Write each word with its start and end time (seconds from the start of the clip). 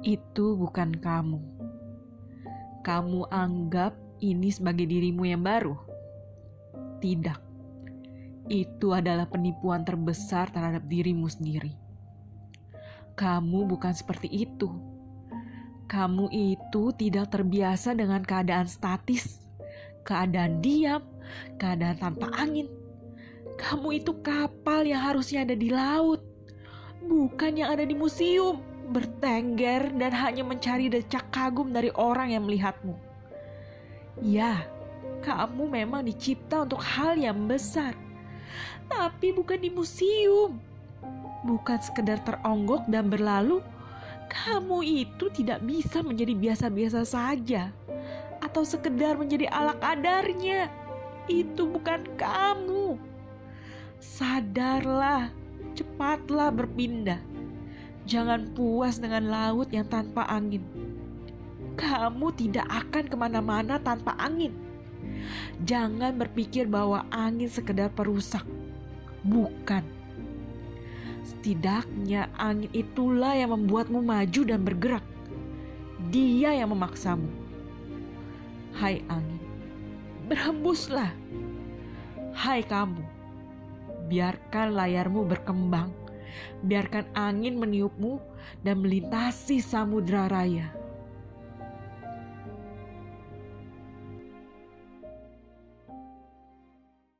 itu 0.00 0.56
bukan 0.56 0.96
kamu. 0.96 1.40
Kamu 2.80 3.28
anggap 3.28 3.92
ini 4.24 4.48
sebagai 4.48 4.88
dirimu 4.88 5.28
yang 5.28 5.44
baru? 5.44 5.76
Tidak. 7.04 7.38
Itu 8.48 8.96
adalah 8.96 9.28
penipuan 9.28 9.84
terbesar 9.84 10.48
terhadap 10.48 10.88
dirimu 10.88 11.28
sendiri. 11.28 11.76
Kamu 13.16 13.68
bukan 13.68 13.92
seperti 13.92 14.32
itu. 14.32 14.72
Kamu 15.90 16.32
itu 16.32 16.94
tidak 16.96 17.34
terbiasa 17.34 17.92
dengan 17.92 18.24
keadaan 18.24 18.64
statis, 18.64 19.44
keadaan 20.08 20.64
diam, 20.64 21.04
keadaan 21.60 22.00
tanpa 22.00 22.32
angin. 22.38 22.70
Kamu 23.60 24.00
itu 24.00 24.16
kapal 24.24 24.88
yang 24.88 25.04
harusnya 25.04 25.44
ada 25.44 25.52
di 25.52 25.68
laut, 25.68 26.24
bukan 27.04 27.60
yang 27.60 27.76
ada 27.76 27.84
di 27.84 27.92
museum 27.92 28.69
bertengger 28.90 29.94
dan 29.94 30.10
hanya 30.10 30.42
mencari 30.42 30.90
decak 30.90 31.30
kagum 31.30 31.70
dari 31.70 31.94
orang 31.94 32.34
yang 32.34 32.42
melihatmu. 32.44 32.98
Ya, 34.18 34.66
kamu 35.22 35.70
memang 35.70 36.02
dicipta 36.02 36.66
untuk 36.66 36.82
hal 36.82 37.14
yang 37.14 37.46
besar, 37.46 37.94
tapi 38.90 39.30
bukan 39.30 39.62
di 39.62 39.70
museum. 39.70 40.58
Bukan 41.40 41.78
sekedar 41.80 42.20
teronggok 42.20 42.84
dan 42.90 43.08
berlalu, 43.08 43.64
kamu 44.28 45.06
itu 45.06 45.32
tidak 45.32 45.64
bisa 45.64 46.04
menjadi 46.04 46.36
biasa-biasa 46.36 47.00
saja 47.08 47.72
atau 48.44 48.60
sekedar 48.66 49.16
menjadi 49.16 49.48
ala 49.48 49.72
kadarnya. 49.80 50.68
Itu 51.30 51.64
bukan 51.64 52.04
kamu. 52.20 52.98
Sadarlah, 54.00 55.32
cepatlah 55.72 56.52
berpindah 56.52 57.29
Jangan 58.08 58.56
puas 58.56 58.96
dengan 58.96 59.28
laut 59.28 59.68
yang 59.72 59.84
tanpa 59.84 60.24
angin. 60.28 60.64
Kamu 61.76 62.32
tidak 62.36 62.68
akan 62.68 63.04
ke 63.08 63.16
mana-mana 63.16 63.76
tanpa 63.80 64.16
angin. 64.16 64.52
Jangan 65.64 66.16
berpikir 66.16 66.64
bahwa 66.64 67.04
angin 67.12 67.48
sekedar 67.48 67.92
perusak. 67.92 68.44
Bukan. 69.24 69.84
Setidaknya 71.24 72.32
angin 72.40 72.72
itulah 72.72 73.36
yang 73.36 73.52
membuatmu 73.52 74.00
maju 74.00 74.40
dan 74.48 74.60
bergerak. 74.64 75.04
Dia 76.08 76.56
yang 76.56 76.72
memaksamu. 76.72 77.28
Hai 78.72 79.04
angin, 79.12 79.42
berhembuslah. 80.30 81.12
Hai 82.32 82.64
kamu, 82.64 83.04
biarkan 84.08 84.72
layarmu 84.72 85.28
berkembang 85.28 85.99
Biarkan 86.64 87.10
angin 87.16 87.56
meniupmu 87.56 88.20
dan 88.62 88.82
melintasi 88.82 89.62
samudra 89.62 90.26
raya. 90.28 90.72